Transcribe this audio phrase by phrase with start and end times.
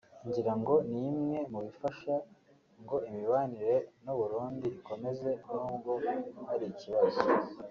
[0.27, 2.13] ngira ngo ni imwe mu bifasha
[2.81, 5.91] ngo imibanire n’u Burundi ikomeze nubwo
[6.47, 7.21] hari ikibazo